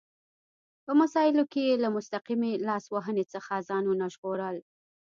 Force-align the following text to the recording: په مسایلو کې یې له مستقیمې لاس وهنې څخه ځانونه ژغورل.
په 0.85 0.91
مسایلو 1.01 1.43
کې 1.51 1.61
یې 1.69 1.73
له 1.83 1.89
مستقیمې 1.95 2.51
لاس 2.67 2.83
وهنې 2.93 3.25
څخه 3.33 3.65
ځانونه 3.69 4.05
ژغورل. 4.13 4.57